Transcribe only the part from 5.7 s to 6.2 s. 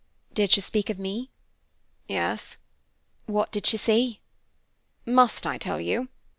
you?"